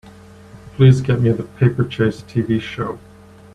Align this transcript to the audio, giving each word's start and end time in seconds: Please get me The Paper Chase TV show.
Please 0.77 0.99
get 0.99 1.21
me 1.21 1.29
The 1.31 1.43
Paper 1.43 1.83
Chase 1.85 2.23
TV 2.23 2.59
show. 2.59 2.97